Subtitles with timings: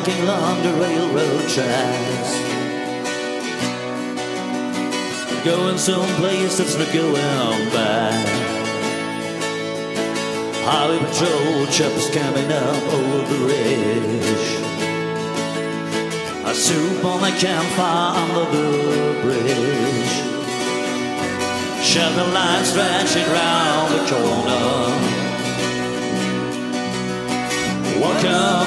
[0.00, 2.32] Walking along the railroad tracks.
[5.44, 8.26] Going someplace that's not going back.
[10.64, 14.48] Highway patrol choppers coming up over the ridge.
[16.46, 20.14] A soup on the campfire under the bridge.
[21.84, 25.19] Shelter line stretching round the corner.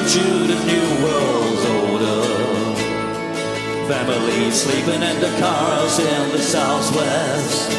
[0.00, 2.22] To the new world's order.
[3.86, 7.70] Families sleeping in the cars in the southwest.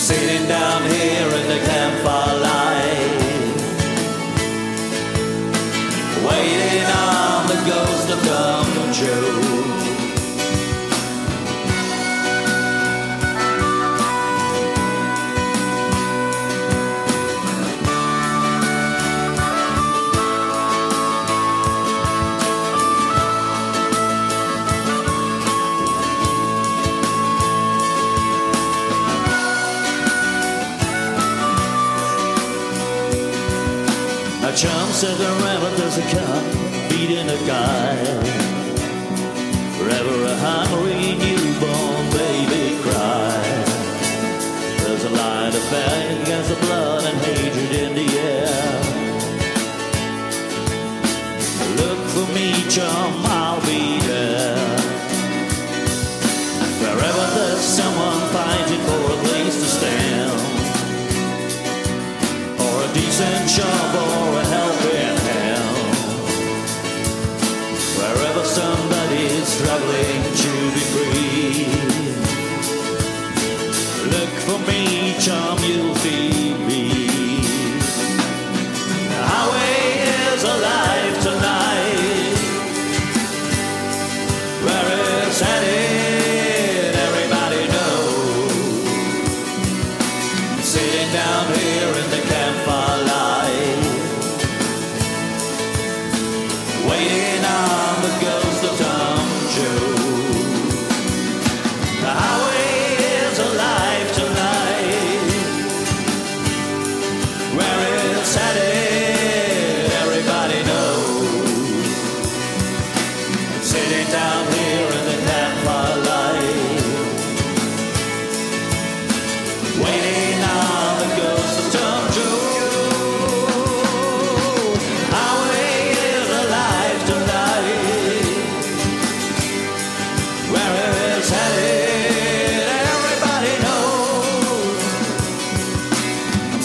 [0.00, 1.65] Sitting down here in the
[6.28, 9.95] waiting on the ghost of Tom Joad.
[34.56, 36.44] Chum said the rabbit does a cut,
[36.88, 37.94] beating a guy.
[39.76, 43.36] Forever a hungry newborn baby cry.
[44.80, 48.56] There's a line of fire against the blood and hatred in the air.
[51.76, 54.56] Look for me, chum, I'll be there.
[56.80, 60.32] Wherever there's someone fighting for a place to stand
[62.58, 64.25] or a decent job
[69.58, 71.64] struggling to be free,
[74.12, 76.35] look for me, chum, you'll feed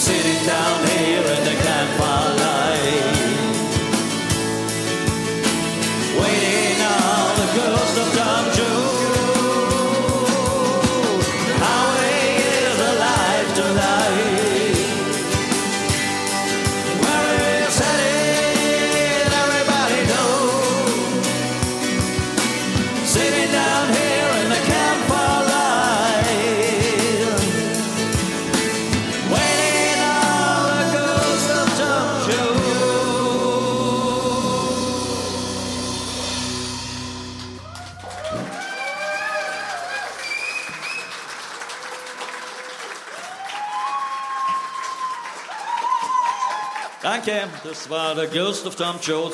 [0.02, 2.31] sitting down here in the campfire
[47.02, 49.34] Danke, das war der Ghost of Tom Joad.